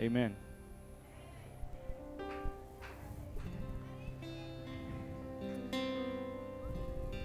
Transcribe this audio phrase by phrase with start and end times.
[0.00, 0.34] Amen.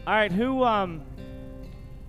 [0.05, 1.01] All right, who um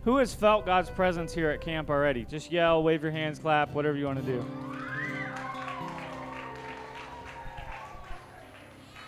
[0.04, 2.24] who has felt God's presence here at camp already?
[2.24, 4.44] Just yell, wave your hands, clap, whatever you want to do.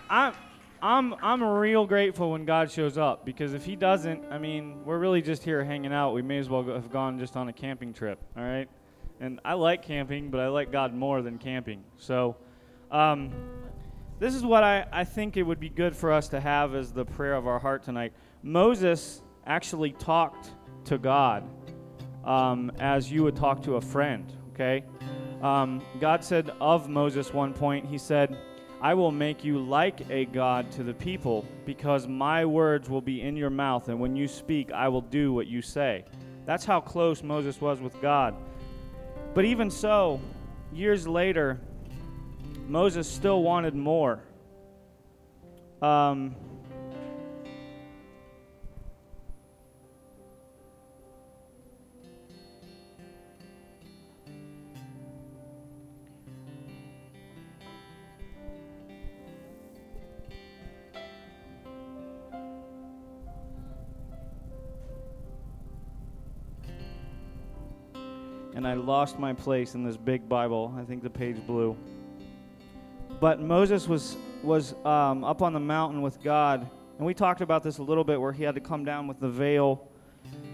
[0.09, 0.33] I'm
[0.81, 4.99] I'm I'm real grateful when God shows up because if He doesn't, I mean, we're
[4.99, 6.15] really just here hanging out.
[6.15, 8.69] We may as well have gone just on a camping trip, all right?
[9.21, 11.83] And I like camping, but I like God more than camping.
[11.97, 12.37] So,
[12.91, 13.33] um,
[14.19, 16.93] this is what I, I think it would be good for us to have as
[16.93, 18.13] the prayer of our heart tonight.
[18.43, 20.51] Moses actually talked
[20.87, 21.45] to God
[22.25, 24.85] um, as you would talk to a friend, okay?
[25.41, 28.37] Um, God said of Moses one point, He said,
[28.81, 33.23] I will make you like a God to the people, because my words will be
[33.23, 36.05] in your mouth, and when you speak, I will do what you say.
[36.45, 38.35] That's how close Moses was with God.
[39.35, 40.21] But even so,
[40.73, 41.61] years later,
[42.67, 44.21] Moses still wanted more.
[45.81, 46.35] Um,
[68.59, 70.75] and I lost my place in this big Bible.
[70.77, 71.77] I think the page blew.
[73.21, 77.63] But Moses was was um, up on the mountain with God, and we talked about
[77.63, 79.89] this a little bit, where he had to come down with the veil.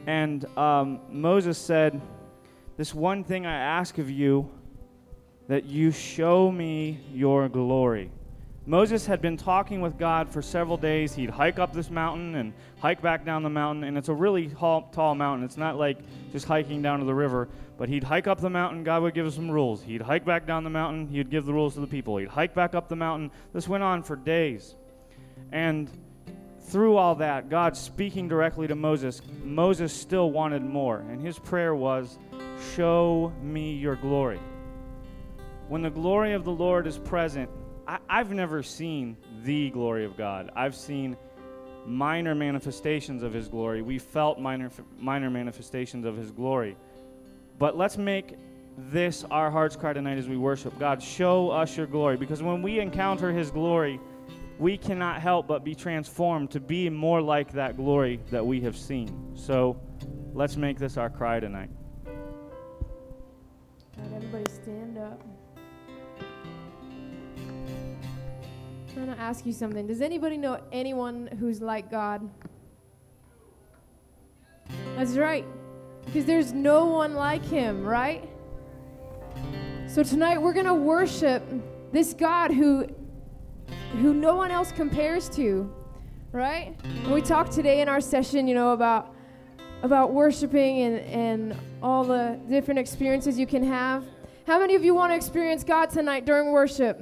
[0.07, 1.99] And um, Moses said,
[2.77, 4.51] "This one thing I ask of you,
[5.49, 8.11] that you show me your glory."
[8.67, 11.15] Moses had been talking with God for several days.
[11.15, 14.49] He'd hike up this mountain and hike back down the mountain, and it's a really
[14.49, 15.45] tall, tall mountain.
[15.45, 15.99] It's not like
[16.33, 18.83] just hiking down to the river, but he'd hike up the mountain.
[18.83, 19.83] God would give him some rules.
[19.83, 21.07] He'd hike back down the mountain.
[21.09, 22.17] He'd give the rules to the people.
[22.17, 23.31] He'd hike back up the mountain.
[23.53, 24.77] This went on for days.
[25.53, 25.91] And
[26.63, 31.01] through all that, God speaking directly to Moses, Moses still wanted more.
[31.11, 32.19] And his prayer was,
[32.75, 34.41] Show me your glory.
[35.69, 37.51] When the glory of the Lord is present,
[37.87, 40.51] I, I've never seen the glory of God.
[40.57, 41.17] I've seen
[41.87, 43.83] minor manifestations of His glory.
[43.83, 46.77] We felt minor, minor manifestations of His glory.
[47.59, 48.37] But let's make
[48.77, 50.79] this our heart's cry tonight as we worship.
[50.79, 52.17] God, show us your glory.
[52.17, 54.01] Because when we encounter His glory,
[54.59, 58.77] we cannot help but be transformed to be more like that glory that we have
[58.77, 59.33] seen.
[59.35, 59.81] So
[60.33, 61.71] let's make this our cry tonight.
[62.07, 62.13] All
[63.99, 65.21] right, everybody stand up.
[68.97, 69.89] I'm going to ask you something.
[69.89, 72.31] Does anybody know anyone who's like God?
[74.97, 75.45] That's right.
[76.05, 78.29] Because there's no one like him, right?
[79.89, 81.43] So tonight we're going to worship
[81.91, 82.87] this God who
[84.01, 85.73] who no one else compares to,
[86.31, 86.77] right?
[86.85, 89.13] And we talked today in our session, you know, about
[89.83, 94.05] about worshiping and, and all the different experiences you can have.
[94.47, 97.01] How many of you want to experience God tonight during worship?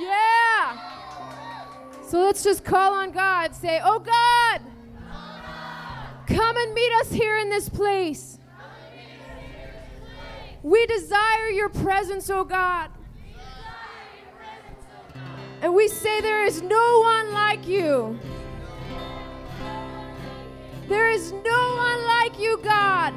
[0.00, 0.78] Yeah.
[2.06, 3.54] So let's just call on God.
[3.54, 4.60] Say, Oh God,
[6.26, 8.38] come and meet us here in this place.
[10.62, 12.90] We desire your presence, oh God.
[15.60, 18.18] And we say there is no one like you.
[20.88, 23.14] There is no one like you, God.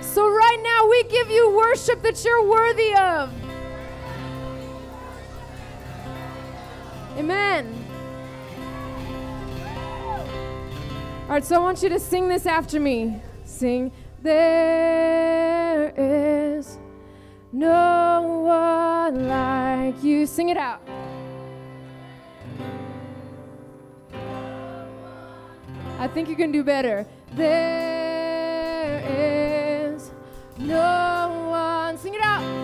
[0.00, 3.30] So right now we give you worship that you're worthy of.
[7.16, 7.86] Amen.
[11.22, 13.20] All right, so I want you to sing this after me.
[13.44, 13.90] Sing,
[14.22, 16.78] There is
[17.52, 20.26] no one like you.
[20.26, 20.82] Sing it out.
[25.98, 27.06] I think you can do better.
[27.32, 30.10] There is
[30.58, 31.96] no one.
[31.98, 32.55] Sing it out.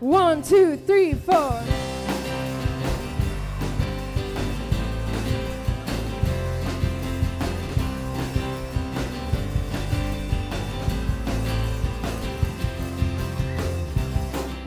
[0.00, 1.62] One, two, three, four.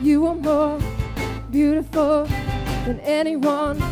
[0.00, 0.78] You are more
[1.50, 2.26] beautiful
[2.86, 3.82] than anyone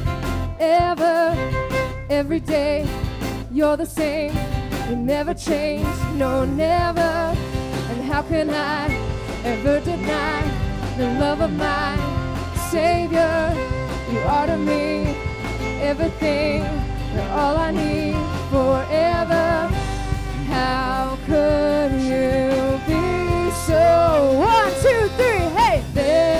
[0.60, 1.34] ever.
[2.08, 2.88] Every day,
[3.50, 4.32] you're the same.
[4.88, 7.00] You never change, no, never.
[7.00, 8.94] And how can I
[9.44, 11.96] ever deny the love of my
[12.70, 13.54] Savior.
[14.12, 15.16] You are to me
[15.80, 16.62] everything,
[17.14, 18.14] you're all I need
[18.50, 19.70] forever.
[20.48, 24.38] How could you be so?
[24.38, 25.82] One, two, three, hey!
[25.94, 26.31] There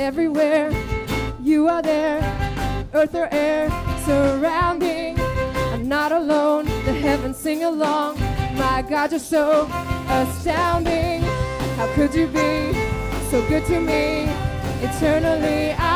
[0.00, 0.72] everywhere.
[1.42, 2.20] You are there,
[2.94, 3.68] earth or air,
[4.06, 5.20] surrounding.
[5.72, 8.18] I'm not alone, the heavens sing along.
[8.56, 9.68] My God, you're so
[10.08, 11.20] astounding.
[11.76, 12.72] How could you be
[13.30, 14.24] so good to me
[14.80, 15.72] eternally?
[15.72, 15.89] I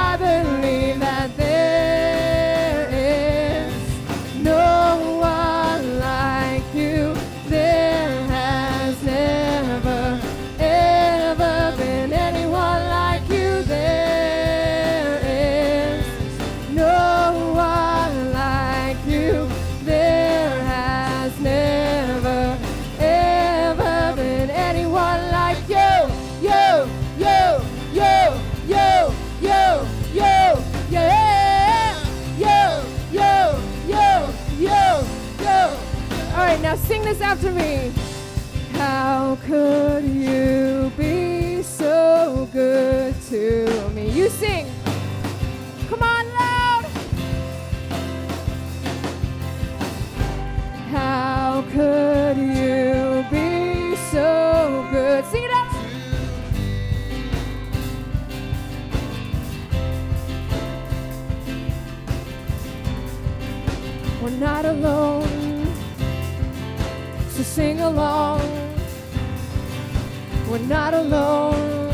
[70.55, 71.93] We're not alone.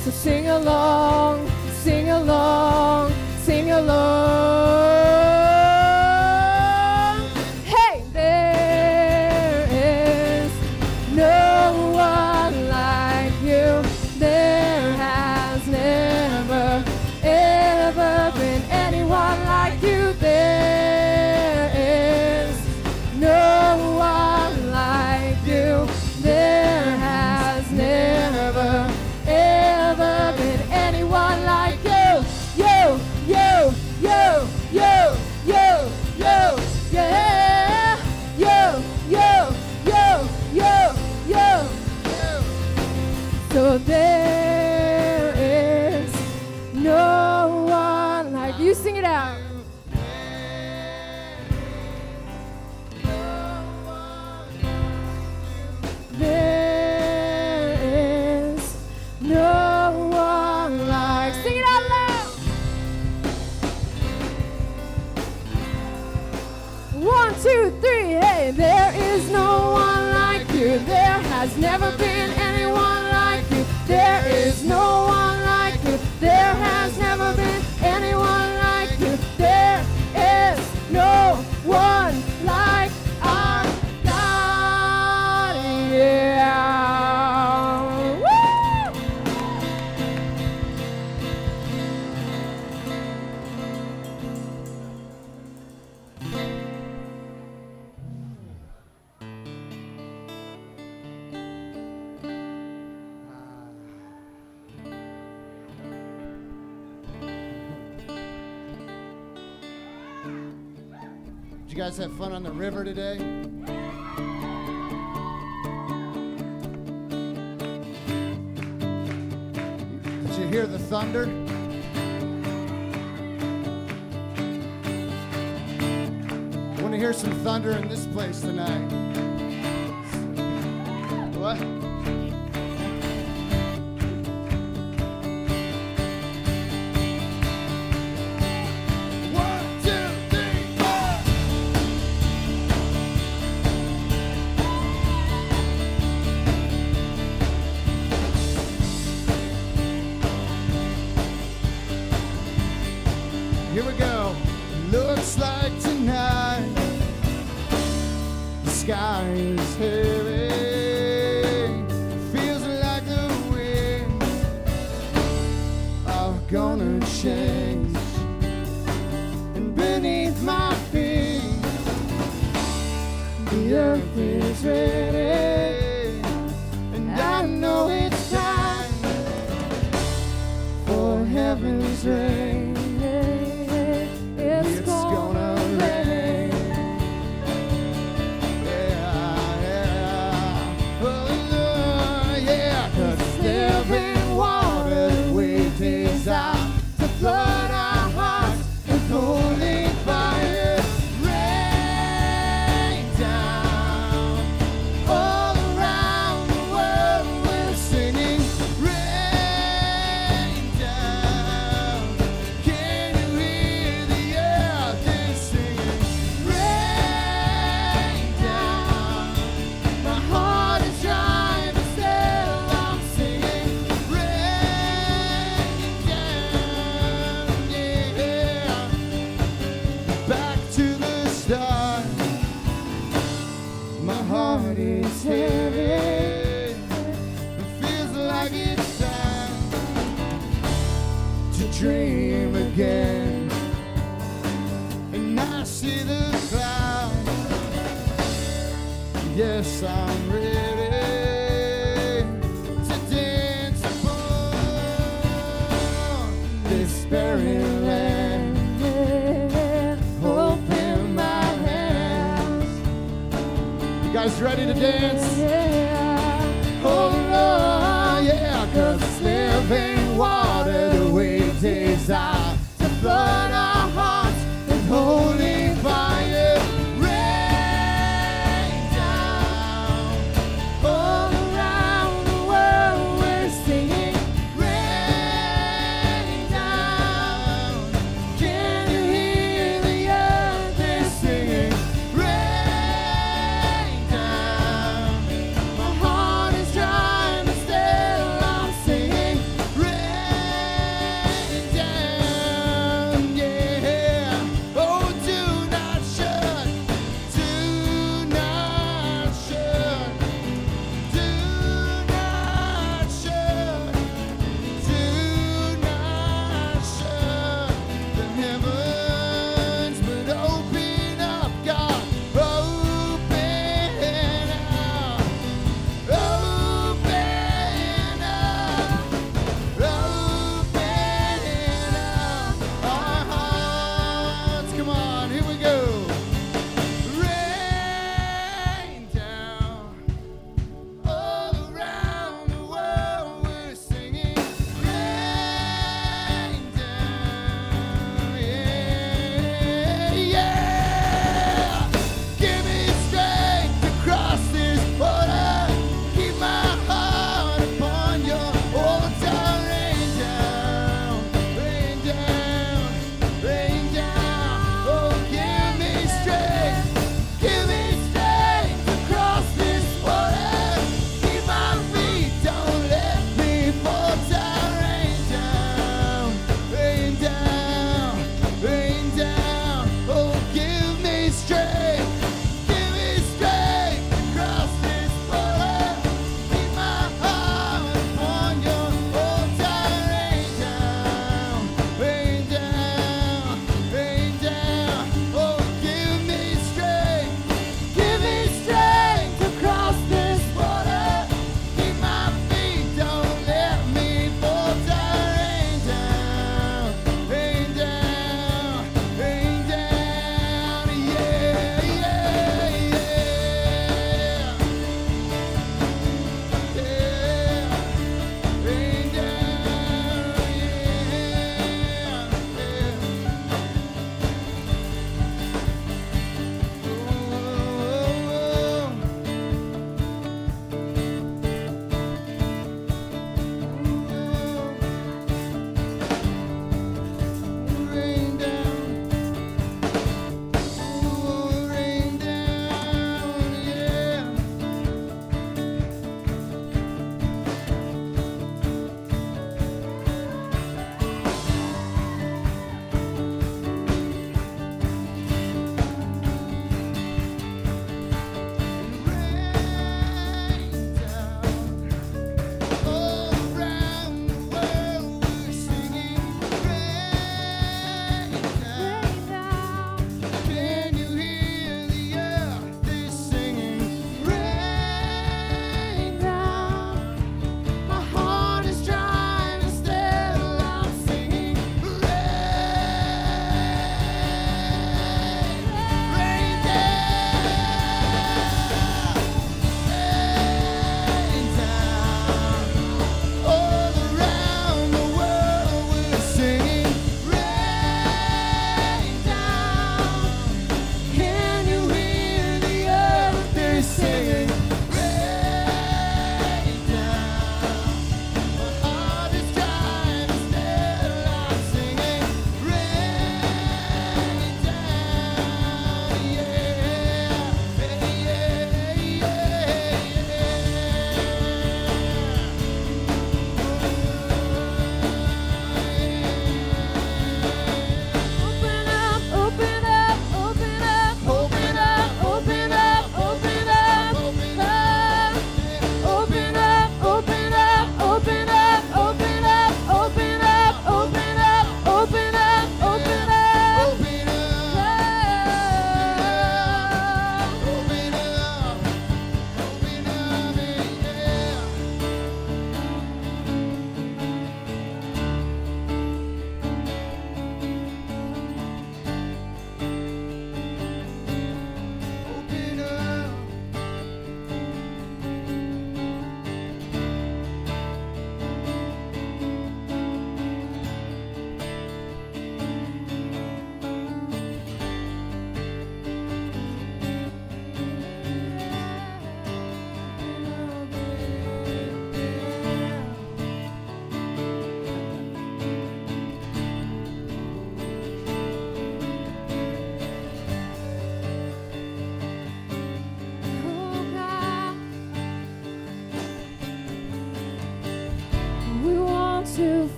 [0.00, 3.12] So sing along, sing along,
[3.44, 4.25] sing along.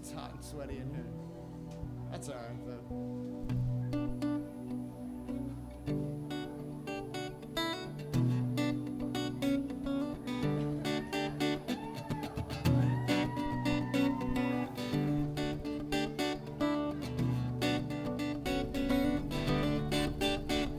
[0.00, 1.04] It's hot and sweaty in here.
[2.10, 2.80] That's all right, though.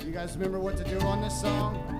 [0.04, 1.91] You guys remember what to do on this song?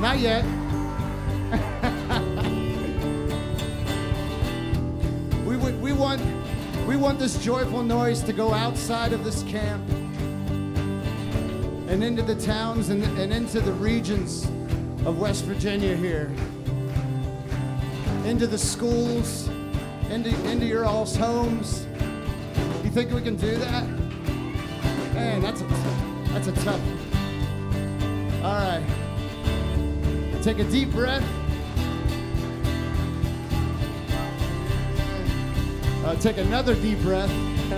[0.00, 0.44] Not yet.
[5.46, 6.20] we, we, we, want,
[6.86, 9.82] we want this joyful noise to go outside of this camp
[11.88, 14.44] and into the towns and, and into the regions
[15.06, 16.30] of West Virginia here,
[18.26, 19.48] into the schools,
[20.10, 21.86] into, into your all's homes.
[22.84, 23.88] You think we can do that?
[25.14, 25.64] Man, that's a,
[26.32, 26.80] that's a tough.
[28.44, 29.05] All right.
[30.46, 31.28] Take a deep breath.
[36.04, 37.28] Uh, take another deep breath.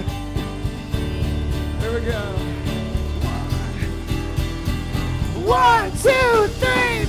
[1.80, 2.20] Here we go.
[5.46, 7.07] One, two, three.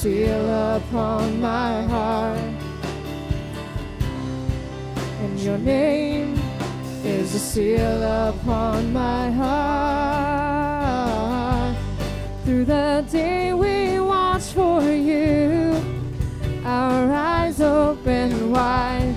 [0.00, 2.38] seal upon my heart.
[5.20, 6.40] And your name
[7.04, 10.56] is a seal upon my heart.
[12.44, 15.76] Through the day we watch for you,
[16.64, 19.14] our eyes open wide.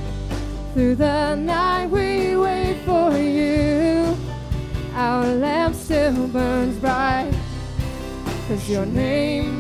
[0.74, 4.18] Through the night we wait for you,
[4.96, 7.32] our lamp still burns bright.
[8.50, 9.53] Cause your name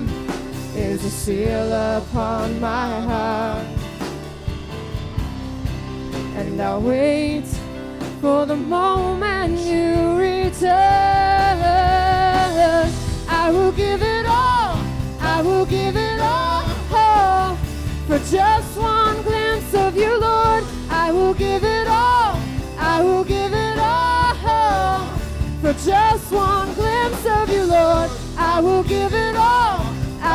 [1.05, 3.67] a seal upon my heart.
[6.37, 7.45] And I'll wait
[8.21, 11.23] for the moment you return.
[13.43, 14.77] I will give it all,
[15.19, 17.57] I will give it all oh,
[18.07, 20.63] for just one glimpse of you, Lord.
[20.89, 22.39] I will give it all,
[22.77, 25.19] I will give it all oh,
[25.61, 28.09] for just one glimpse of you, Lord.
[28.37, 29.82] I will give it all,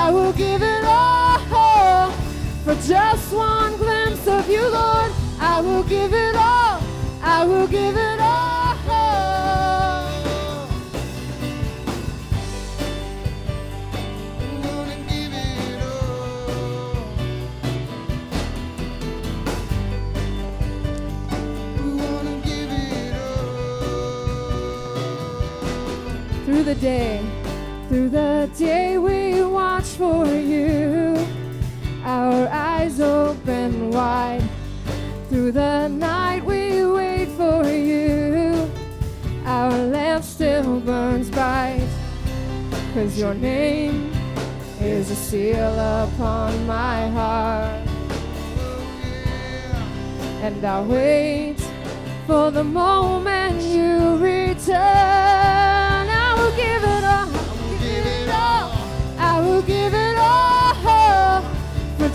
[0.00, 2.10] I will give it all
[2.64, 5.12] for just one glimpse of you, Lord.
[5.40, 6.80] I will give it all,
[7.22, 8.48] I will give it all.
[26.44, 27.20] Through the day,
[27.88, 29.27] through the day we
[29.98, 31.16] for you,
[32.04, 34.48] our eyes open wide.
[35.28, 38.70] Through the night we wait for you,
[39.44, 41.88] our lamp still burns bright.
[42.94, 44.12] Cause your name
[44.80, 47.88] is a seal upon my heart.
[50.44, 51.56] And I wait
[52.24, 55.37] for the moment you return.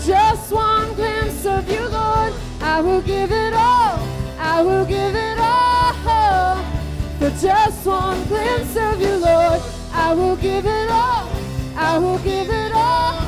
[0.06, 2.32] Just one glimpse of you, Lord.
[2.60, 4.06] I will give it all.
[4.38, 5.94] I will give it all
[7.18, 9.62] for just one glimpse of you, Lord.
[9.92, 11.30] I will give it all.
[11.76, 13.20] I will give it all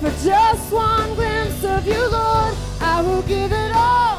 [0.00, 2.54] for just one glimpse of you, Lord.
[2.80, 4.09] I will give it all.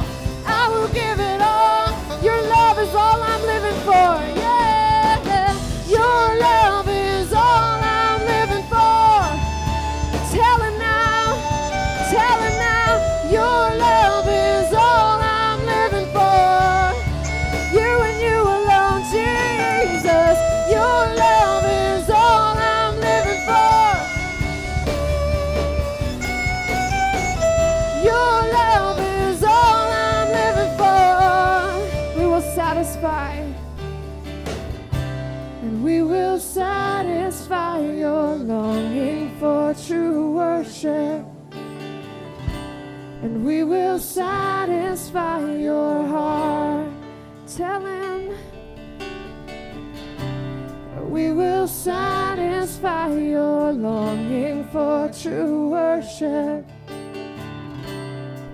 [55.31, 56.65] True worship.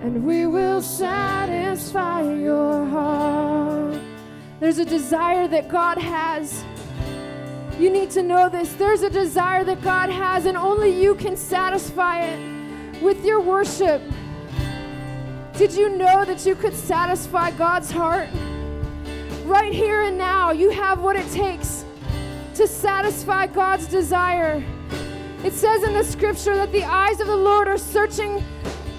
[0.00, 4.00] And we will satisfy your heart.
[4.60, 6.64] There's a desire that God has.
[7.80, 8.72] You need to know this.
[8.74, 14.00] There's a desire that God has, and only you can satisfy it with your worship.
[15.54, 18.28] Did you know that you could satisfy God's heart?
[19.44, 21.84] Right here and now, you have what it takes
[22.54, 24.62] to satisfy God's desire.
[25.44, 28.44] It says in the scripture that the eyes of the Lord are searching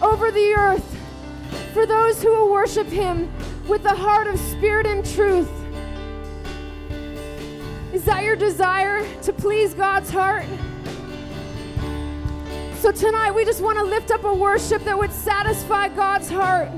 [0.01, 0.97] over the earth
[1.73, 3.31] for those who will worship Him
[3.67, 5.49] with the heart of spirit and truth.
[7.93, 10.45] Is that your desire to please God's heart?
[12.77, 16.69] So tonight we just want to lift up a worship that would satisfy God's heart.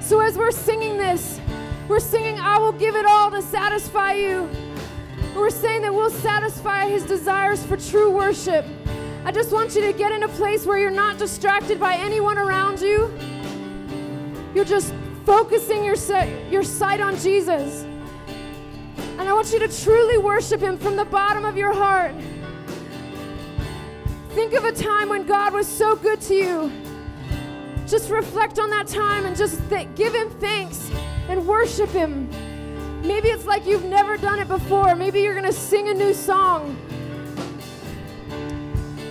[0.00, 1.40] So as we're singing this,
[1.86, 4.50] we're singing, I will give it all to satisfy you.
[5.36, 8.64] We're saying that we'll satisfy his desires for true worship.
[9.22, 12.38] I just want you to get in a place where you're not distracted by anyone
[12.38, 13.12] around you.
[14.54, 14.94] You're just
[15.26, 15.96] focusing your,
[16.50, 17.82] your sight on Jesus.
[19.18, 22.14] And I want you to truly worship him from the bottom of your heart.
[24.30, 26.72] Think of a time when God was so good to you.
[27.86, 30.90] Just reflect on that time and just th- give him thanks
[31.28, 32.30] and worship him.
[33.06, 34.96] Maybe it's like you've never done it before.
[34.96, 36.76] Maybe you're going to sing a new song.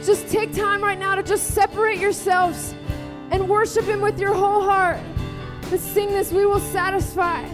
[0.03, 2.75] Just take time right now to just separate yourselves
[3.31, 4.99] and worship him with your whole heart.
[5.71, 6.31] Let's sing this.
[6.31, 7.47] We will satisfy.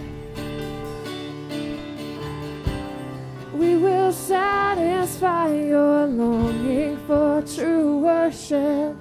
[3.54, 8.96] We will satisfy your longing for true worship.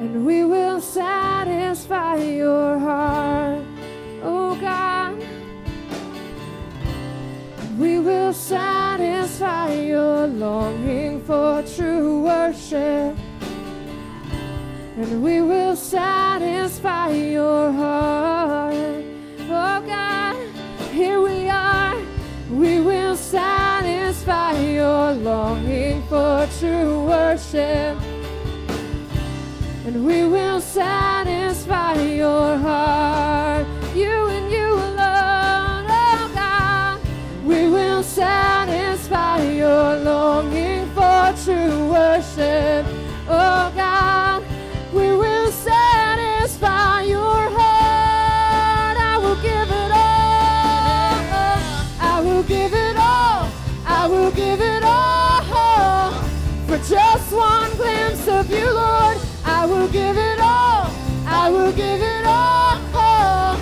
[0.00, 3.62] And we will satisfy your heart.
[4.24, 4.56] Oh,
[8.32, 13.16] will satisfy your longing for true worship.
[14.96, 18.74] And we will satisfy your heart.
[18.74, 20.36] Oh God,
[20.92, 21.96] here we are.
[22.50, 27.96] We will satisfy your longing for true worship.
[29.86, 33.66] And we will satisfy your heart.
[42.36, 42.86] Worship.
[43.28, 44.42] Oh God,
[44.92, 48.96] we will satisfy your heart.
[48.96, 50.50] I will give it all.
[52.00, 53.50] I will give it all.
[53.86, 55.02] I will give it all.
[56.66, 60.90] For just one glimpse of you, Lord, I will give it all.
[61.26, 63.56] I will give it all.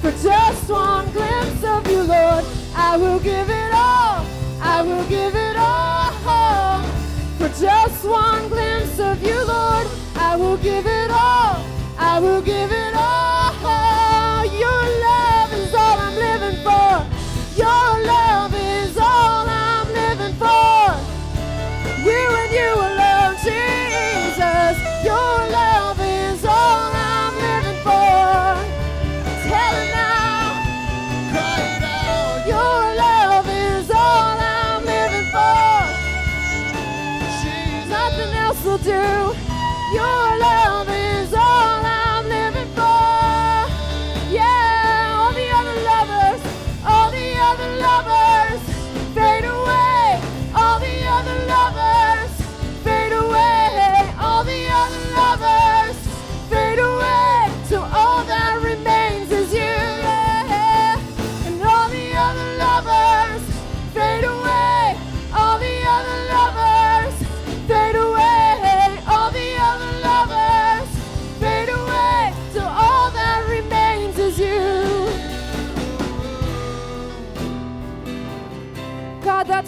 [0.00, 4.26] For just one glimpse of you, Lord, I will give it all.
[4.60, 5.35] I will give
[7.60, 9.86] just one glimpse of you, Lord,
[10.16, 11.64] I will give it all.
[11.98, 12.95] I will give it all.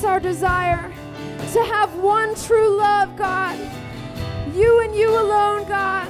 [0.09, 0.91] Our desire
[1.53, 3.59] to have one true love, God.
[4.55, 6.09] You and you alone, God.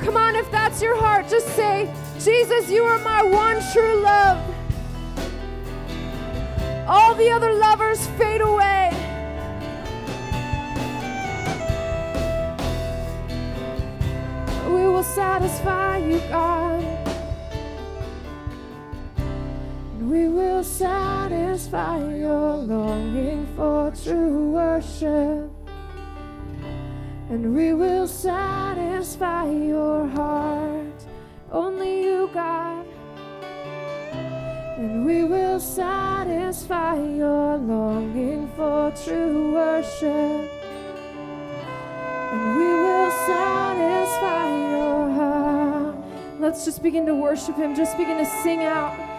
[0.00, 4.38] Come on, if that's your heart, just say, Jesus, you are my one true love.
[6.88, 8.90] All the other lovers fade away.
[14.66, 16.83] We will satisfy you, God.
[20.10, 25.50] We will satisfy your longing for true worship.
[27.30, 31.06] And we will satisfy your heart.
[31.50, 32.86] Only you, God.
[34.76, 40.50] And we will satisfy your longing for true worship.
[42.32, 45.96] And we will satisfy your heart.
[46.40, 47.74] Let's just begin to worship Him.
[47.74, 49.13] Just begin to sing out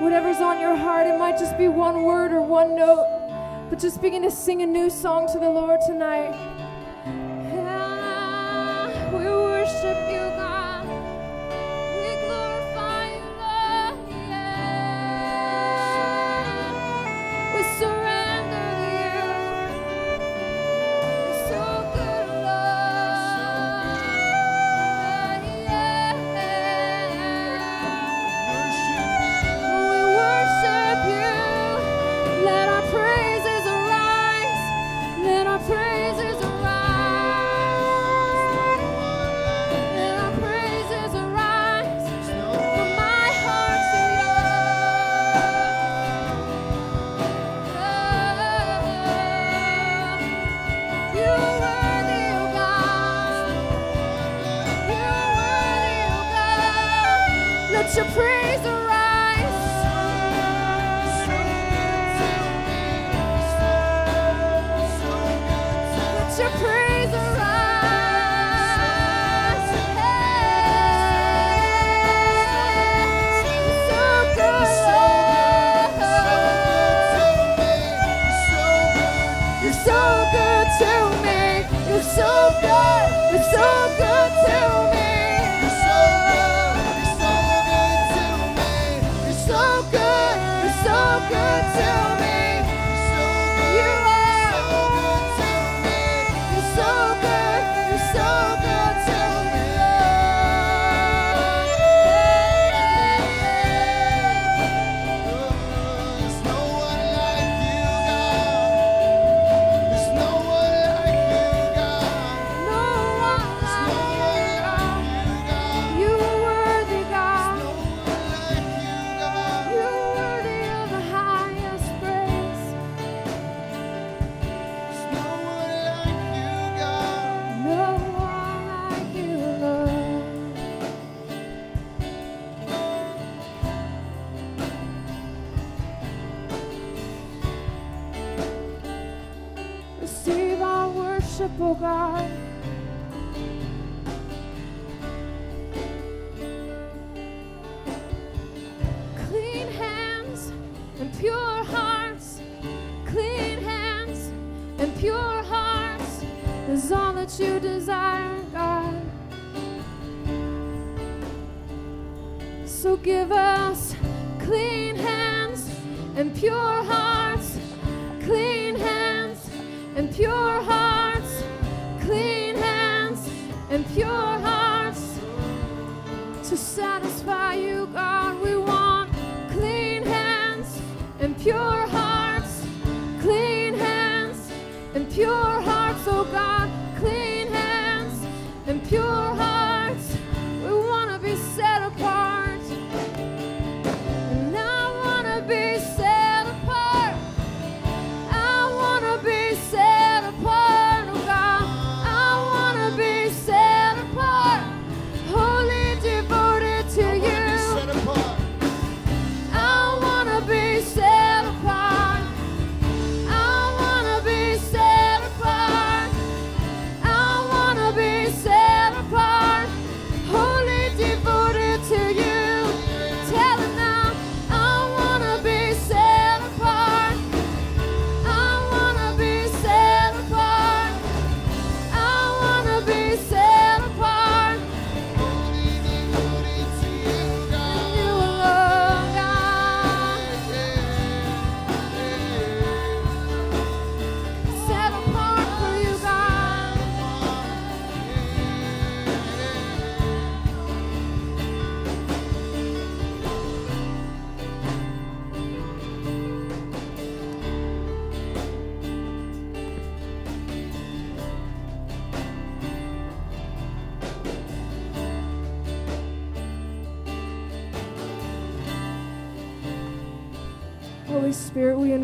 [0.00, 1.06] whatever's on your heart.
[1.06, 4.66] It might just be one word or one note, but just begin to sing a
[4.66, 6.59] new song to the Lord tonight.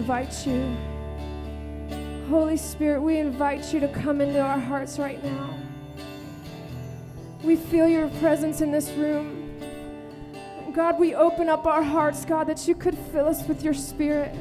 [0.06, 0.76] Invite you.
[2.30, 5.58] Holy Spirit, we invite you to come into our hearts right now.
[7.42, 9.58] We feel your presence in this room.
[10.72, 14.32] God, we open up our hearts, God, that you could fill us with your spirit.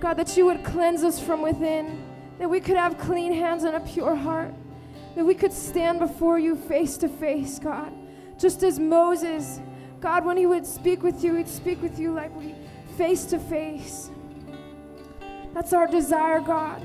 [0.00, 2.02] God, that you would cleanse us from within,
[2.38, 4.54] that we could have clean hands and a pure heart,
[5.16, 7.92] that we could stand before you face to face, God.
[8.38, 9.60] Just as Moses,
[10.00, 12.54] God, when he would speak with you, he'd speak with you like we
[12.96, 14.10] face to face.
[15.54, 16.82] That's our desire, God.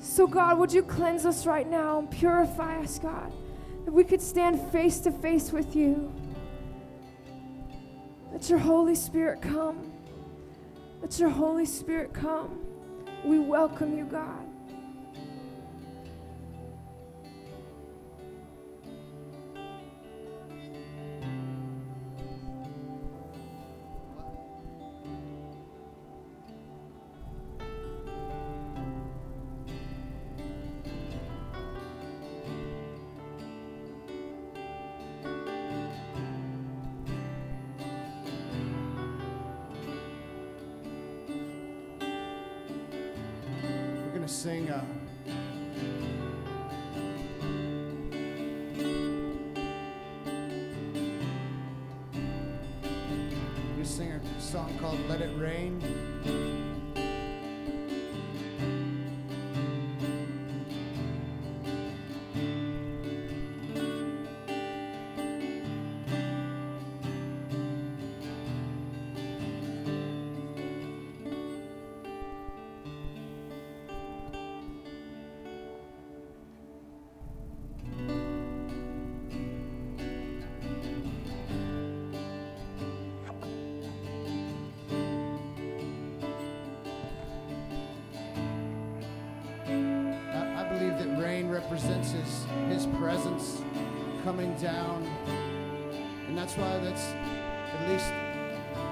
[0.00, 3.32] So, God, would you cleanse us right now and purify us, God,
[3.84, 6.12] that we could stand face to face with you.
[8.32, 9.92] Let your Holy Spirit come.
[11.00, 12.58] Let your Holy Spirit come.
[13.24, 14.51] We welcome you, God.
[44.32, 44.70] Sing.
[44.70, 44.82] Uh,
[53.84, 56.11] sing a song called Let It Rain.
[94.32, 95.04] Coming down.
[96.26, 98.10] And that's why that's at least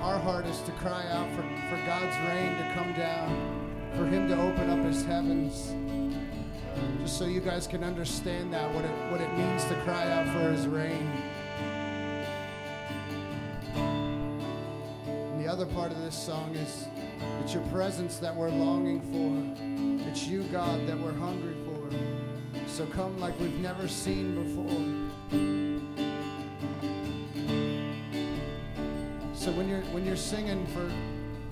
[0.02, 4.28] our heart is to cry out for, for God's rain to come down, for him
[4.28, 5.72] to open up his heavens.
[7.00, 10.26] Just so you guys can understand that, what it, what it means to cry out
[10.34, 11.10] for his rain.
[15.06, 16.86] And the other part of this song is
[17.42, 20.06] it's your presence that we're longing for.
[20.06, 21.70] It's you, God, that we're hungry for.
[22.66, 24.99] So come like we've never seen before.
[30.10, 30.90] You're singing for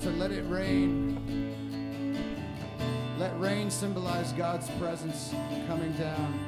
[0.01, 1.17] to let it rain,
[3.17, 5.33] let rain symbolize God's presence
[5.69, 6.48] coming down.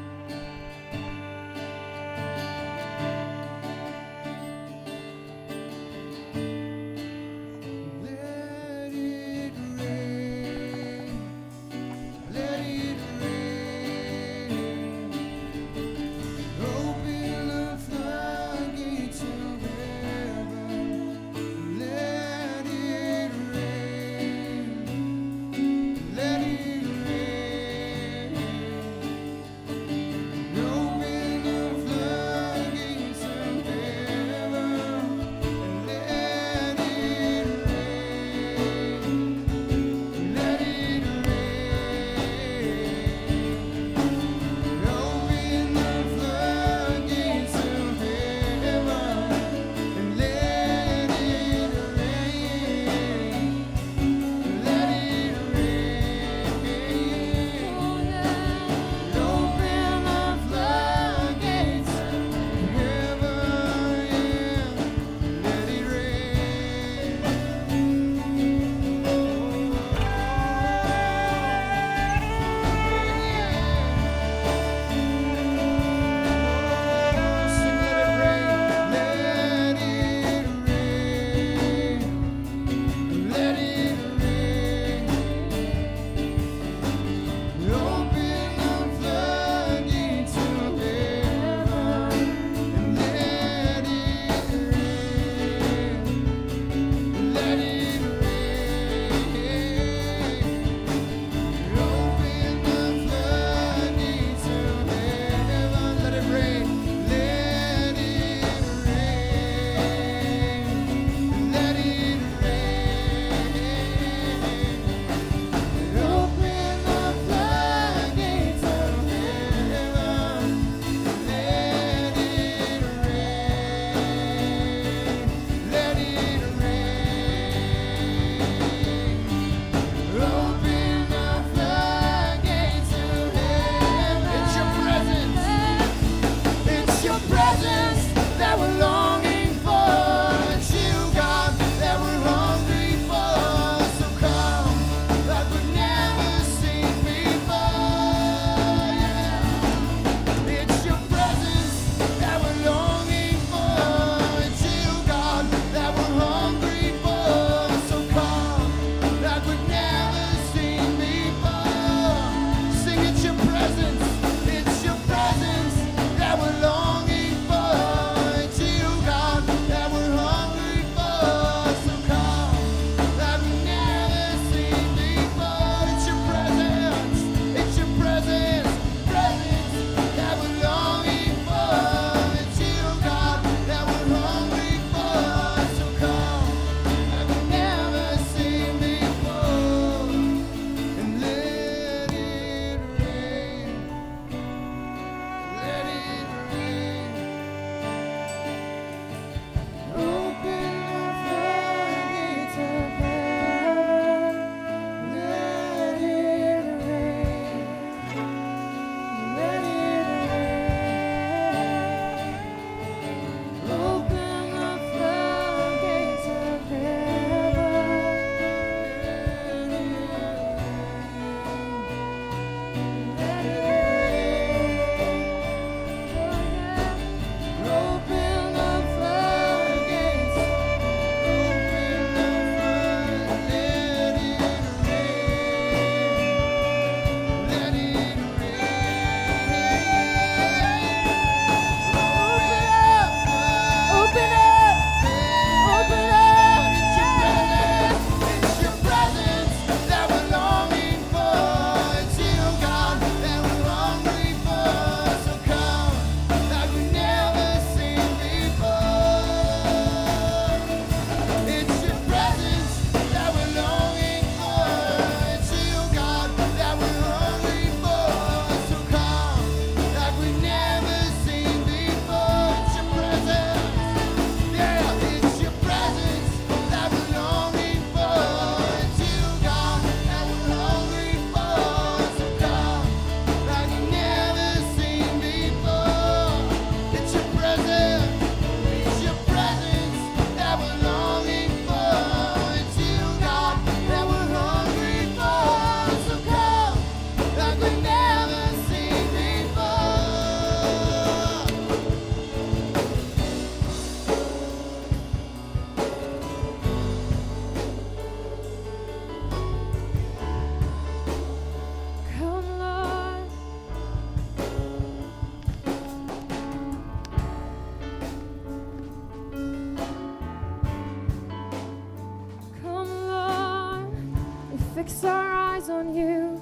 [324.83, 326.41] Fix our eyes on you.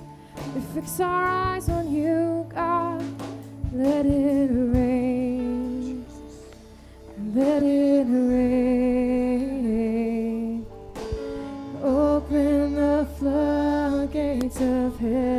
[0.55, 3.03] We fix our eyes on you, God.
[3.73, 6.07] Let it rain.
[7.35, 8.65] Let it rain.
[11.83, 15.38] Open the floodgates of heaven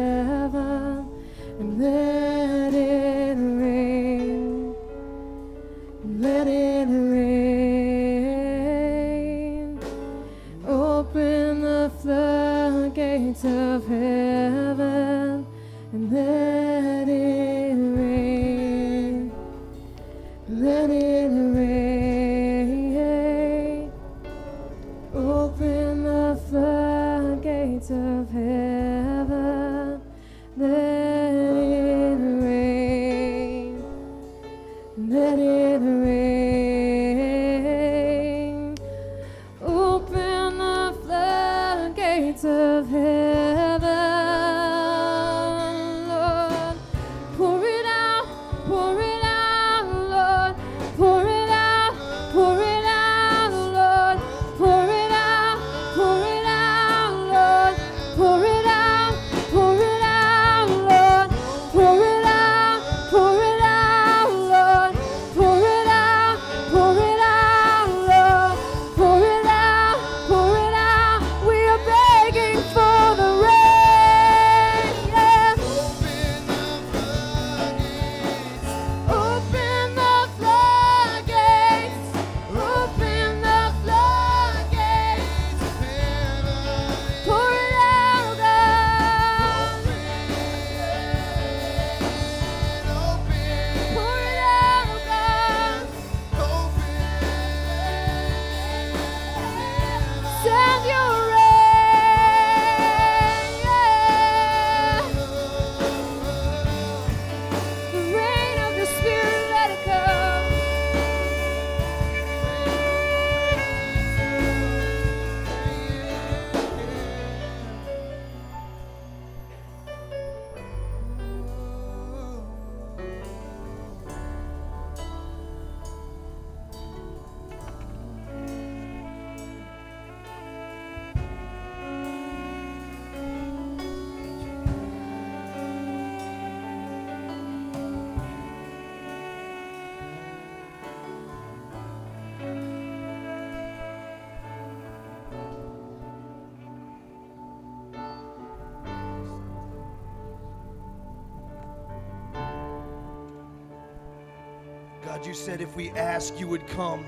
[155.20, 157.06] God, you said if we ask, you would come.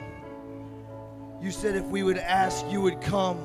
[1.41, 3.39] You said if we would ask, you would come.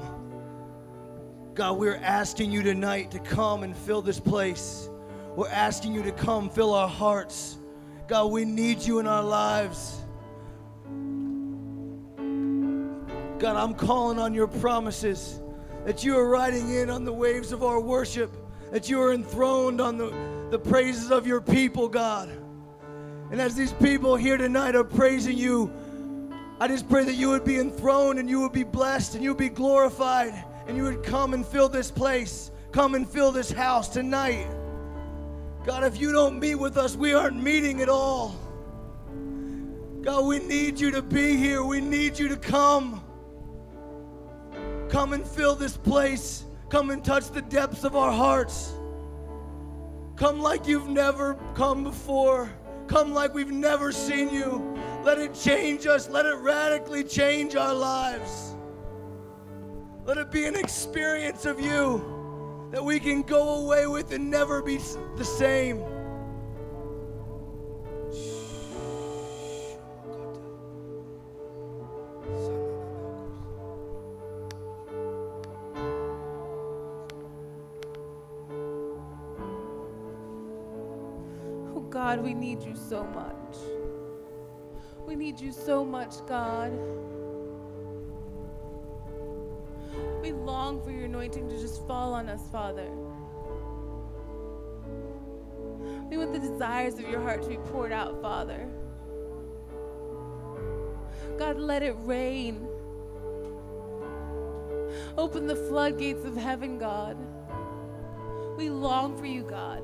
[1.54, 4.90] God, we're asking you tonight to come and fill this place.
[5.36, 7.58] We're asking you to come fill our hearts.
[8.08, 10.00] God, we need you in our lives.
[13.38, 15.40] God, I'm calling on your promises
[15.84, 18.36] that you are riding in on the waves of our worship,
[18.72, 20.12] that you are enthroned on the,
[20.50, 22.28] the praises of your people, God.
[23.30, 25.70] And as these people here tonight are praising you,
[26.60, 29.30] I just pray that you would be enthroned and you would be blessed and you
[29.30, 30.32] would be glorified
[30.66, 32.50] and you would come and fill this place.
[32.72, 34.46] Come and fill this house tonight.
[35.64, 38.36] God, if you don't meet with us, we aren't meeting at all.
[40.02, 41.64] God, we need you to be here.
[41.64, 43.02] We need you to come.
[44.88, 46.44] Come and fill this place.
[46.68, 48.72] Come and touch the depths of our hearts.
[50.14, 52.50] Come like you've never come before.
[52.88, 54.76] Come like we've never seen you.
[55.02, 56.08] Let it change us.
[56.08, 58.54] Let it radically change our lives.
[60.04, 64.62] Let it be an experience of you that we can go away with and never
[64.62, 64.78] be
[65.16, 65.95] the same.
[82.06, 83.56] God, we need you so much.
[85.08, 86.70] We need you so much, God.
[90.22, 92.88] We long for your anointing to just fall on us, Father.
[96.08, 98.68] We want the desires of your heart to be poured out, Father.
[101.36, 102.68] God, let it rain.
[105.18, 107.16] Open the floodgates of heaven, God.
[108.56, 109.82] We long for you, God.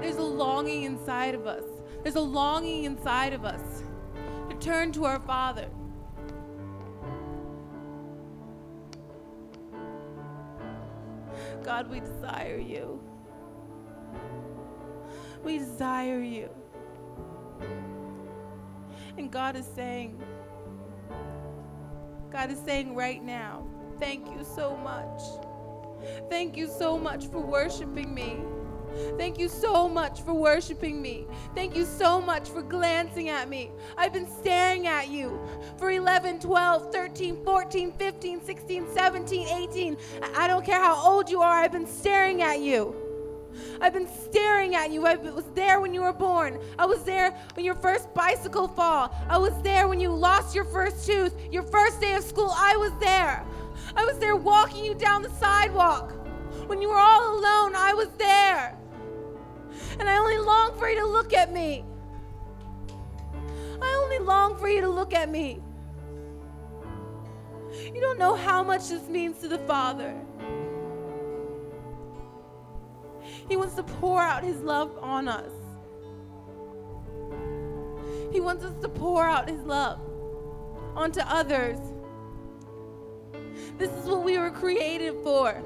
[0.00, 1.64] There's a longing inside of us.
[2.02, 3.82] There's a longing inside of us
[4.48, 5.68] to turn to our Father.
[11.64, 13.00] God, we desire you.
[15.42, 16.48] We desire you.
[19.18, 20.22] And God is saying,
[22.30, 23.66] God is saying right now,
[23.98, 25.20] thank you so much.
[26.28, 28.36] Thank you so much for worshiping me.
[29.16, 31.26] Thank you so much for worshiping me.
[31.54, 33.70] Thank you so much for glancing at me.
[33.96, 35.40] I've been staring at you
[35.78, 39.96] for 11, 12, 13, 14, 15, 16, 17, 18.
[40.34, 42.94] I don't care how old you are, I've been staring at you.
[43.80, 45.06] I've been staring at you.
[45.06, 46.58] I was there when you were born.
[46.78, 49.14] I was there when your first bicycle fall.
[49.28, 51.34] I was there when you lost your first tooth.
[51.50, 53.44] Your first day of school, I was there.
[53.94, 56.12] I was there walking you down the sidewalk.
[56.66, 58.76] When you were all alone, I was there.
[59.98, 61.84] And I only long for you to look at me.
[63.80, 65.60] I only long for you to look at me.
[67.94, 70.14] You don't know how much this means to the Father.
[73.48, 75.52] He wants to pour out His love on us.
[78.32, 80.00] He wants us to pour out His love
[80.94, 81.78] onto others.
[83.78, 85.62] This is what we were created for.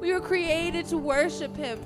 [0.00, 1.80] We were created to worship Him.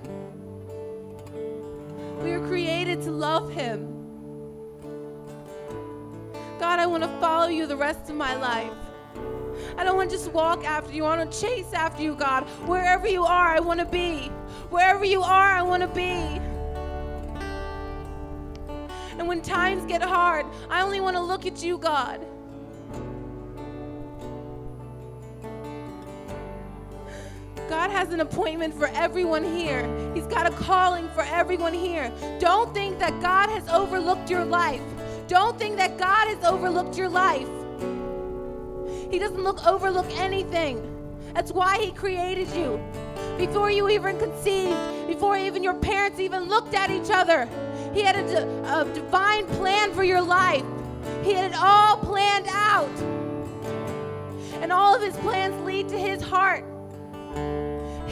[2.22, 3.88] We were created to love Him.
[6.58, 8.72] God, I want to follow you the rest of my life.
[9.76, 11.04] I don't want to just walk after you.
[11.04, 12.44] I want to chase after you, God.
[12.66, 14.28] Wherever you are, I want to be.
[14.70, 16.40] Wherever you are, I want to be.
[19.18, 22.24] And when times get hard, I only want to look at you, God.
[27.72, 29.88] God has an appointment for everyone here.
[30.14, 32.12] He's got a calling for everyone here.
[32.38, 34.82] Don't think that God has overlooked your life.
[35.26, 37.48] Don't think that God has overlooked your life.
[39.10, 40.86] He doesn't look overlook anything.
[41.32, 42.78] That's why he created you.
[43.38, 47.48] Before you even conceived, before even your parents even looked at each other,
[47.94, 50.66] he had a, a divine plan for your life.
[51.24, 52.94] He had it all planned out.
[54.60, 56.66] And all of his plans lead to his heart.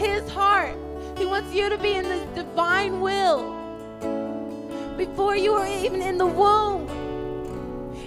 [0.01, 0.77] His heart.
[1.19, 3.55] He wants you to be in this divine will.
[4.97, 6.89] Before you were even in the womb,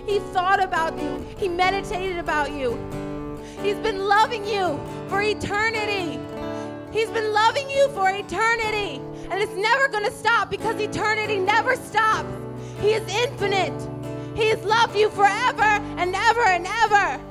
[0.07, 2.71] he thought about you, He meditated about you.
[3.61, 6.19] He's been loving you for eternity.
[6.91, 8.99] He's been loving you for eternity.
[9.29, 12.27] And it's never going to stop because eternity never stops.
[12.81, 13.79] He is infinite.
[14.35, 17.21] He has loved you forever and ever and ever.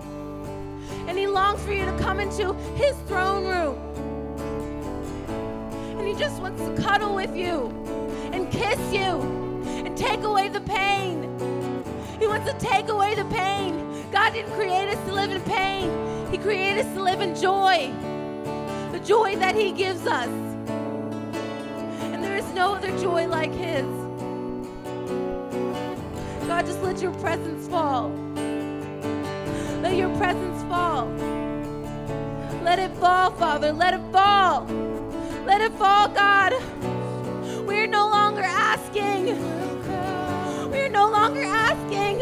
[1.09, 3.92] And He longs for you to come into His throne room.
[6.13, 7.69] He just wants to cuddle with you
[8.35, 9.19] and kiss you
[9.65, 11.23] and take away the pain.
[12.21, 14.11] He wants to take away the pain.
[14.13, 17.91] God didn't create us to live in pain, He created us to live in joy.
[18.93, 20.29] The joy that He gives us.
[22.13, 23.87] And there is no other joy like His.
[26.47, 28.11] God, just let your presence fall.
[29.81, 31.07] Let your presence fall.
[32.63, 33.73] Let it fall, Father.
[33.73, 34.92] Let it fall.
[35.45, 36.53] Let it fall, God.
[37.67, 39.27] We're no longer asking.
[40.71, 42.21] We're no longer asking.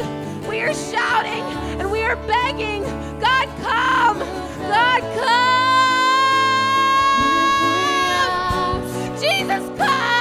[0.48, 1.42] We are shouting
[1.78, 2.82] and we are begging.
[3.20, 4.20] God, come.
[4.68, 5.40] God, come.
[9.20, 9.78] Jesus, come.
[9.78, 10.19] Come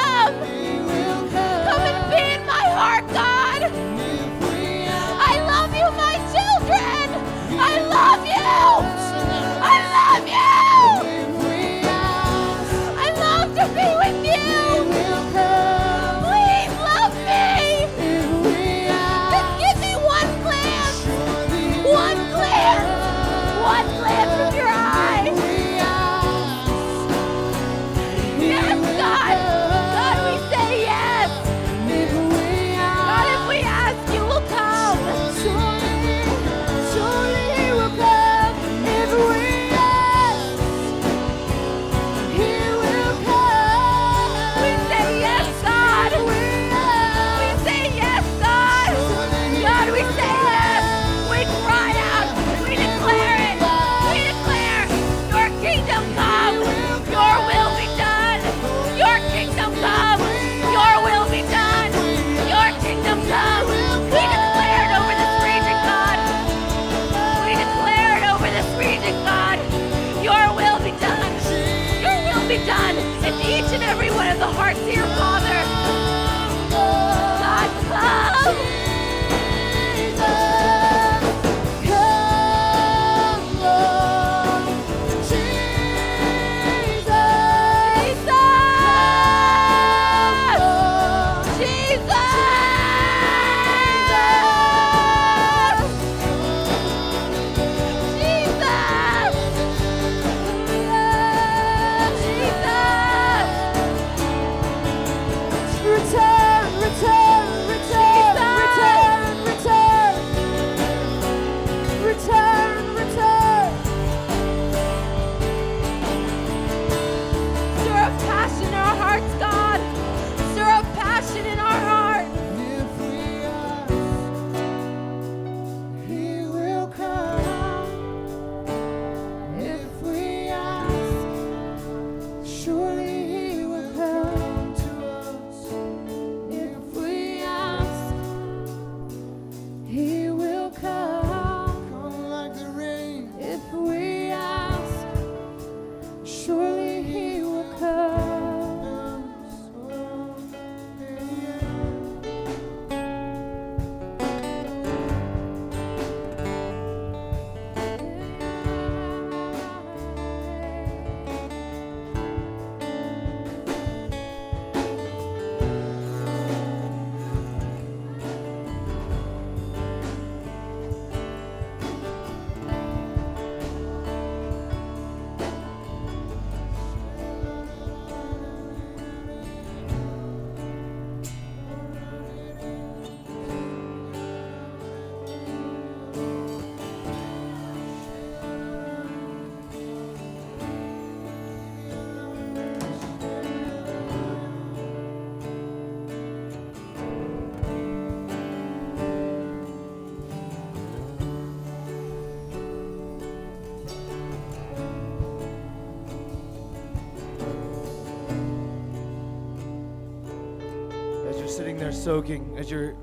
[211.99, 212.95] soaking, as you're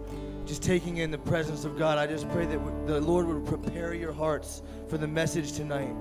[0.46, 3.92] just taking in the presence of God, I just pray that the Lord would prepare
[3.92, 5.94] your hearts for the message tonight.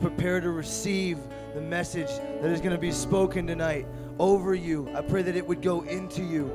[0.00, 1.18] Prepare to receive
[1.54, 3.86] the message that is going to be spoken tonight
[4.18, 4.90] over you.
[4.96, 6.50] I pray that it would go into you.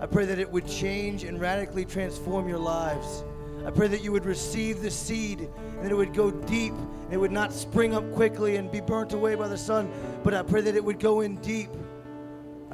[0.00, 3.22] I pray that it would change and radically transform your lives.
[3.66, 7.12] I pray that you would receive the seed and that it would go deep and
[7.12, 9.90] it would not spring up quickly and be burnt away by the sun,
[10.22, 11.70] but I pray that it would go in deep.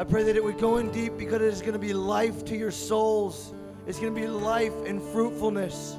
[0.01, 2.43] I pray that it would go in deep because it is going to be life
[2.47, 3.53] to your souls.
[3.87, 5.95] It's going to be life and fruitfulness.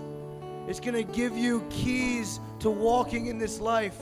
[0.68, 3.96] It's going to give you keys to walking in this life,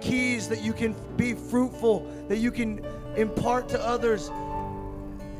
[0.00, 2.82] keys that you can be fruitful, that you can
[3.14, 4.30] impart to others.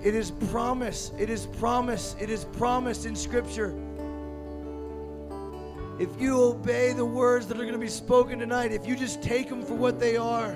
[0.05, 1.11] It is promise.
[1.19, 2.15] It is promise.
[2.21, 3.75] It is promised in Scripture.
[5.99, 9.23] If you obey the words that are going to be spoken tonight, if you just
[9.23, 10.55] take them for what they are,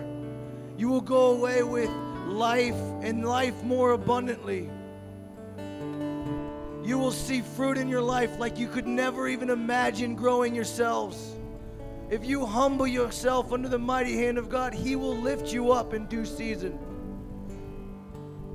[0.76, 1.88] you will go away with
[2.36, 4.68] life and life more abundantly.
[6.84, 11.32] You will see fruit in your life like you could never even imagine growing yourselves.
[12.10, 15.94] If you humble yourself under the mighty hand of God, He will lift you up
[15.94, 16.78] in due season.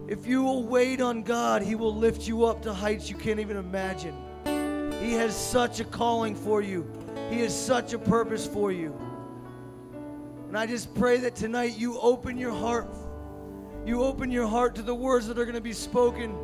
[0.08, 3.40] If you will wait on God, He will lift you up to heights you can't
[3.40, 4.16] even imagine.
[5.02, 6.86] He has such a calling for you,
[7.30, 8.96] He has such a purpose for you.
[10.48, 12.88] And I just pray that tonight you open your heart.
[13.86, 16.36] You open your heart to the words that are going to be spoken.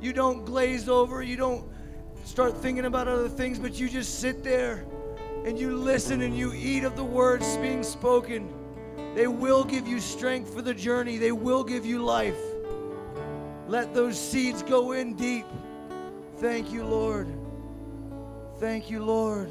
[0.00, 1.64] You don't glaze over, you don't
[2.24, 4.84] start thinking about other things, but you just sit there
[5.44, 8.52] and you listen and you eat of the words being spoken.
[9.14, 12.38] They will give you strength for the journey, they will give you life.
[13.66, 15.46] Let those seeds go in deep.
[16.38, 17.28] Thank you, Lord.
[18.58, 19.50] Thank you, Lord.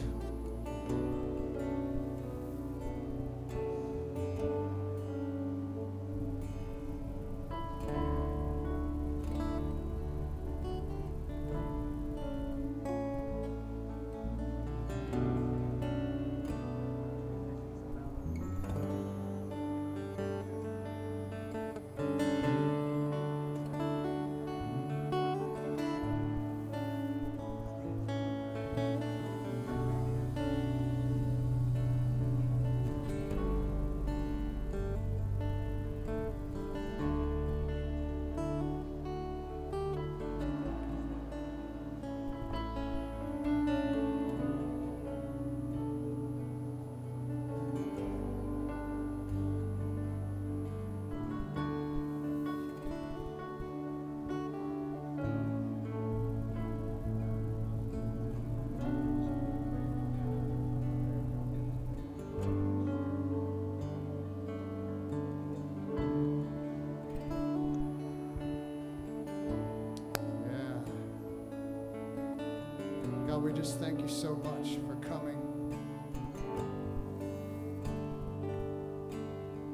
[73.42, 75.38] We just thank you so much for coming.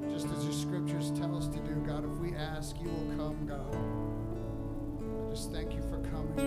[0.09, 3.45] Just as your scriptures tell us to do, God, if we ask, you will come,
[3.45, 3.76] God.
[5.28, 6.39] I just thank you for coming.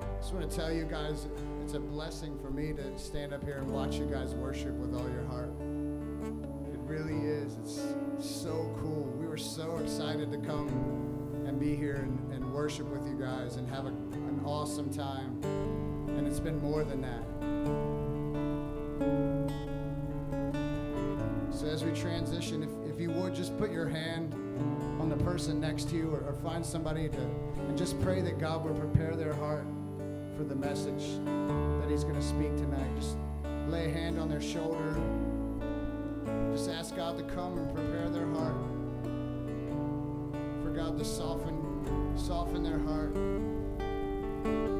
[0.00, 1.26] I just want to tell you guys,
[1.64, 4.94] it's a blessing for me to stand up here and watch you guys worship with
[4.94, 5.50] all your heart.
[6.72, 7.56] It really is.
[7.58, 7.80] It's
[8.24, 9.12] so cool.
[9.18, 11.05] We were so excited to come
[12.66, 15.38] worship with you guys and have a, an awesome time.
[16.18, 17.22] And it's been more than that.
[21.56, 24.34] So as we transition, if, if you would just put your hand
[25.00, 27.20] on the person next to you or, or find somebody to
[27.68, 29.64] and just pray that God would prepare their heart
[30.36, 32.90] for the message that He's going to speak tonight.
[32.96, 33.16] Just
[33.68, 35.00] lay a hand on their shoulder.
[36.52, 38.56] Just ask God to come and prepare their heart.
[40.64, 41.65] For God to soften,
[42.18, 44.75] soften their heart.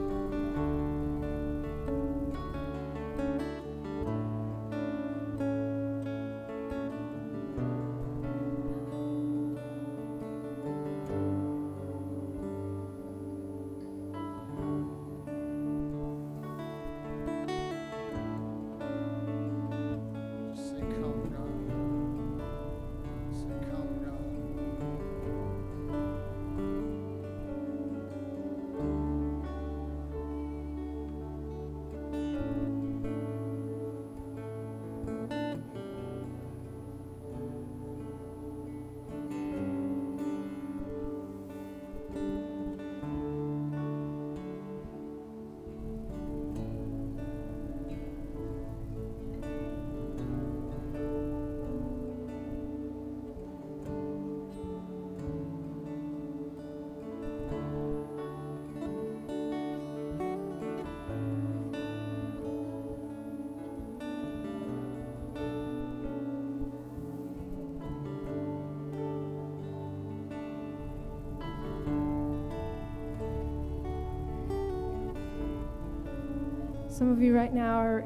[76.96, 78.04] Some of you right now are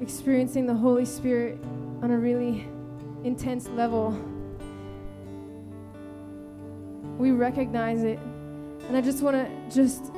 [0.00, 1.58] experiencing the Holy Spirit
[2.00, 2.66] on a really
[3.22, 4.18] intense level.
[7.18, 8.18] We recognize it.
[8.88, 10.10] And I just want to just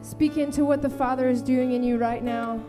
[0.00, 2.64] speak into what the Father is doing in you right now.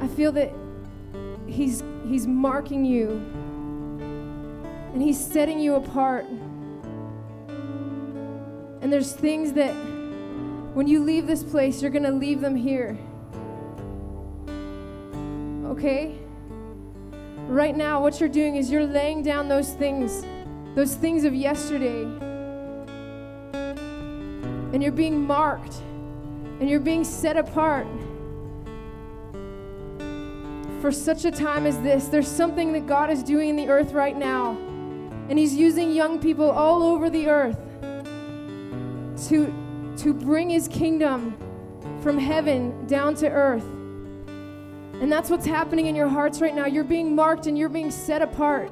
[0.00, 0.52] I feel that
[1.48, 3.20] he's he's marking you
[4.92, 6.24] and he's setting you apart.
[8.80, 9.74] And there's things that
[10.74, 12.98] when you leave this place, you're going to leave them here.
[15.66, 16.18] Okay?
[17.46, 20.24] Right now, what you're doing is you're laying down those things,
[20.74, 22.02] those things of yesterday.
[24.72, 25.76] And you're being marked,
[26.58, 27.86] and you're being set apart
[30.80, 32.08] for such a time as this.
[32.08, 34.50] There's something that God is doing in the earth right now,
[35.28, 37.58] and He's using young people all over the earth
[39.28, 39.54] to,
[40.04, 41.34] to bring His kingdom
[42.02, 43.64] from heaven down to earth.
[45.00, 46.66] And that's what's happening in your hearts right now.
[46.66, 48.70] You're being marked and you're being set apart.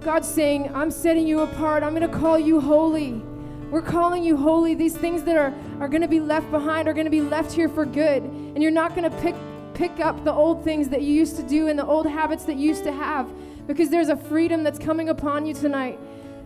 [0.00, 1.82] God's saying, I'm setting you apart.
[1.82, 3.22] I'm going to call you holy.
[3.70, 4.74] We're calling you holy.
[4.74, 7.52] These things that are, are going to be left behind are going to be left
[7.52, 8.22] here for good.
[8.22, 9.34] And you're not going to pick,
[9.74, 12.56] pick up the old things that you used to do and the old habits that
[12.56, 13.30] you used to have
[13.66, 15.98] because there's a freedom that's coming upon you tonight.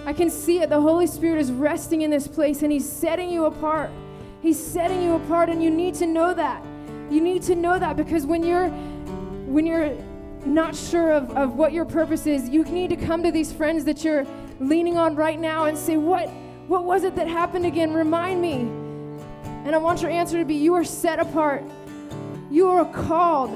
[0.06, 0.68] I can see it.
[0.68, 3.90] The Holy Spirit is resting in this place and He's setting you apart.
[4.42, 6.62] He's setting you apart, and you need to know that.
[7.10, 9.96] You need to know that because when you're when you're
[10.44, 13.84] not sure of, of what your purpose is, you need to come to these friends
[13.84, 14.26] that you're
[14.60, 16.28] leaning on right now and say, What
[16.66, 17.94] what was it that happened again?
[17.94, 18.68] Remind me.
[19.64, 21.64] And I want your answer to be you are set apart.
[22.50, 23.50] You are called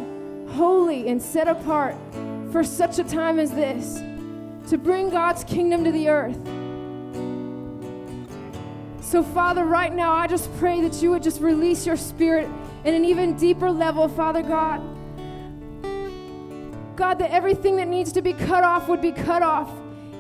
[0.53, 1.97] holy and set apart
[2.51, 4.01] for such a time as this
[4.69, 6.39] to bring God's kingdom to the earth.
[9.01, 12.47] So, Father, right now, I just pray that you would just release your spirit
[12.85, 14.83] in an even deeper level, Father God.
[16.95, 19.71] God, that everything that needs to be cut off would be cut off.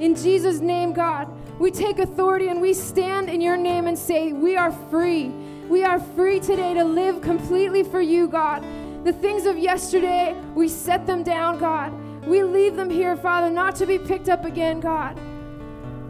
[0.00, 4.32] In Jesus' name, God, we take authority and we stand in your name and say,
[4.32, 5.28] We are free.
[5.68, 8.64] We are free today to live completely for you, God.
[9.04, 11.92] The things of yesterday, we set them down, God.
[12.28, 15.18] We leave them here, Father, not to be picked up again, God.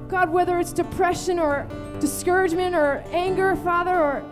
[0.09, 1.65] God, whether it's depression or
[2.01, 4.25] discouragement or anger, Father, or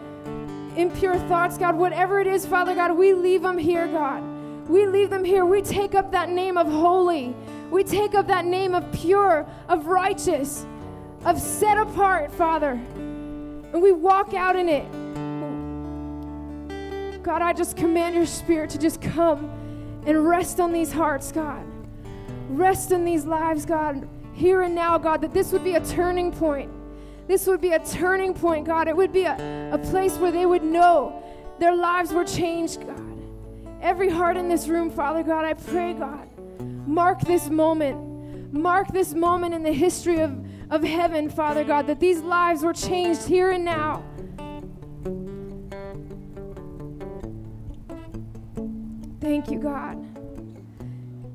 [0.76, 4.20] impure thoughts, God, whatever it is, Father God, we leave them here, God.
[4.68, 5.46] We leave them here.
[5.46, 7.36] We take up that name of holy.
[7.70, 10.66] We take up that name of pure, of righteous,
[11.24, 12.72] of set apart, Father.
[12.72, 14.90] And we walk out in it.
[17.22, 19.48] God, I just command your spirit to just come
[20.04, 21.64] and rest on these hearts, God.
[22.48, 26.32] Rest in these lives, God, here and now, God, that this would be a turning
[26.32, 26.70] point.
[27.26, 28.86] This would be a turning point, God.
[28.86, 31.22] It would be a, a place where they would know
[31.58, 33.02] their lives were changed, God.
[33.80, 36.28] Every heart in this room, Father God, I pray, God,
[36.86, 38.52] mark this moment.
[38.52, 42.72] Mark this moment in the history of, of heaven, Father God, that these lives were
[42.72, 44.04] changed here and now.
[49.20, 50.05] Thank you, God.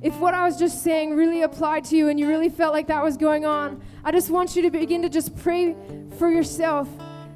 [0.01, 2.87] If what I was just saying really applied to you and you really felt like
[2.87, 5.75] that was going on, I just want you to begin to just pray
[6.17, 6.89] for yourself.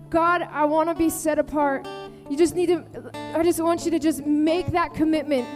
[0.09, 1.87] God, I want to be set apart.
[2.27, 2.83] You just need to,
[3.13, 5.47] I just want you to just make that commitment.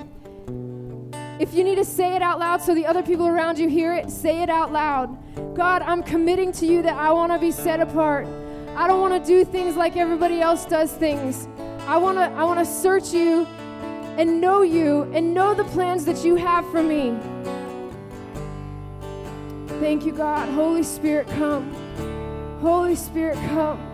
[1.40, 3.94] If you need to say it out loud so the other people around you hear
[3.94, 5.18] it, say it out loud.
[5.56, 8.28] God, I'm committing to you that I want to be set apart.
[8.76, 11.48] I don't want to do things like everybody else does things.
[11.88, 13.48] I want to I want to search you
[14.20, 17.18] and know you and know the plans that you have for me.
[19.80, 20.50] Thank you, God.
[20.50, 21.72] Holy Spirit, come.
[22.60, 23.89] Holy Spirit, come.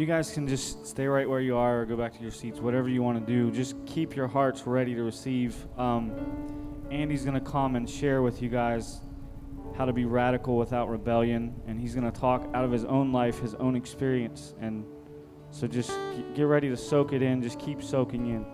[0.00, 2.58] You guys can just stay right where you are or go back to your seats,
[2.58, 3.50] whatever you want to do.
[3.50, 5.54] Just keep your hearts ready to receive.
[5.76, 9.00] Um, Andy's going to come and share with you guys
[9.76, 13.12] how to be radical without rebellion, and he's going to talk out of his own
[13.12, 14.54] life, his own experience.
[14.58, 14.86] And
[15.50, 15.92] so just
[16.34, 18.46] get ready to soak it in, just keep soaking in.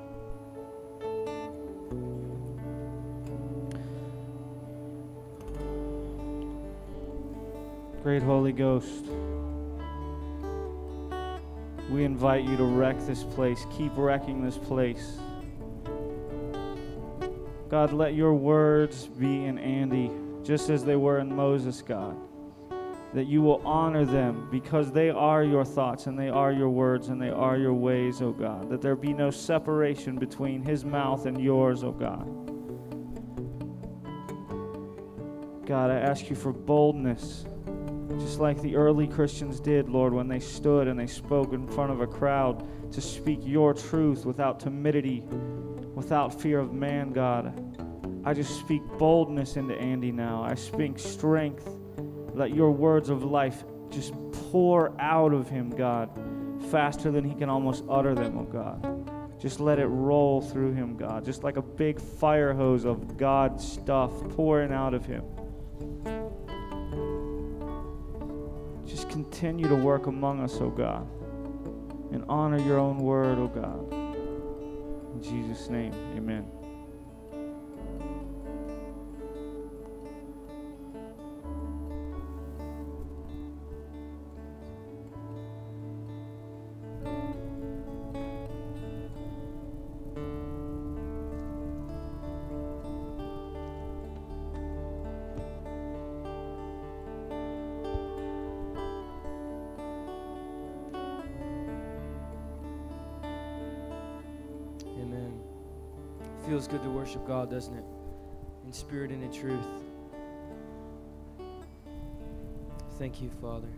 [8.03, 9.05] Great Holy Ghost.
[11.91, 13.65] We invite you to wreck this place.
[13.77, 15.19] Keep wrecking this place.
[17.69, 20.11] God, let your words be in Andy
[20.43, 22.17] just as they were in Moses, God.
[23.15, 27.09] That you will honor them because they are your thoughts and they are your words
[27.09, 28.69] and they are your ways, O God.
[28.69, 32.27] That there be no separation between his mouth and yours, O God.
[35.67, 37.45] God, I ask you for boldness
[38.21, 41.93] just like the early Christians did, Lord, when they stood and they spoke in front
[41.93, 45.23] of a crowd to speak your truth without timidity,
[45.95, 47.53] without fear of man, God.
[48.25, 50.43] I just speak boldness into Andy now.
[50.43, 51.69] I speak strength.
[52.35, 54.13] Let your words of life just
[54.51, 56.11] pour out of him, God,
[56.71, 59.41] faster than he can almost utter them, oh God.
[59.41, 63.61] Just let it roll through him, God, just like a big fire hose of God
[63.61, 65.25] stuff pouring out of him.
[69.17, 71.09] Continue to work among us, O oh God,
[72.13, 73.93] and honor your own word, O oh God.
[75.15, 76.45] In Jesus' name, amen.
[107.17, 107.85] Worship God, doesn't it?
[108.65, 109.65] In spirit and in truth.
[112.99, 113.69] Thank you, Father.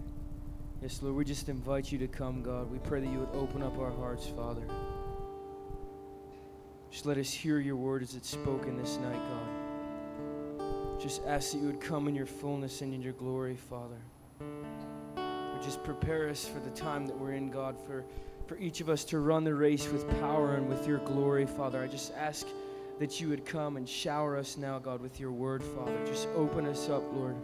[0.81, 2.70] Yes, Lord, we just invite you to come, God.
[2.70, 4.62] We pray that you would open up our hearts, Father.
[6.90, 11.01] Just let us hear your word as it's spoken this night, God.
[11.01, 13.98] Just ask that you would come in your fullness and in your glory, Father.
[14.40, 18.05] Or just prepare us for the time that we're in, God, for
[18.47, 21.82] for each of us to run the race with power and with your glory, Father.
[21.82, 22.47] I just ask
[22.99, 25.99] that you would come and shower us now, God, with your word, Father.
[26.07, 27.37] Just open us up, Lord.